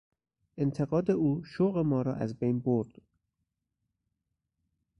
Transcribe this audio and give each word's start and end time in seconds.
انتقاد 0.57 1.11
او 1.11 1.43
شوق 1.43 1.77
ما 1.77 2.01
را 2.01 2.13
از 2.13 2.35
بین 2.37 2.59
برد. 2.59 2.99